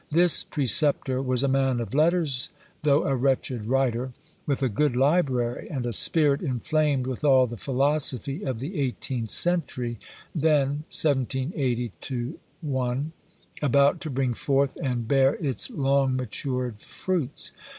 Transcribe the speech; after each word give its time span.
This 0.09 0.43
preceptor 0.43 1.21
was 1.21 1.43
a 1.43 1.47
man 1.47 1.79
of 1.79 1.93
letters, 1.93 2.49
though 2.81 3.03
a 3.05 3.15
wretched 3.15 3.67
writer, 3.67 4.13
with 4.47 4.63
a 4.63 4.67
good 4.67 4.95
library, 4.95 5.67
and 5.69 5.85
a 5.85 5.93
spirit 5.93 6.41
inflamed 6.41 7.05
with 7.05 7.23
all 7.23 7.45
the 7.45 7.55
philosophy 7.55 8.41
of 8.41 8.57
the 8.57 8.79
eighteenth 8.79 9.29
century, 9.29 9.99
then 10.33 10.85
(1780 10.91 12.33
1) 12.61 13.11
about 13.61 14.01
to 14.01 14.09
bring 14.09 14.33
forth 14.33 14.75
and 14.81 15.07
bear 15.07 15.35
its 15.35 15.69
long 15.69 16.15
matured 16.15 16.79
fruits. 16.79 17.51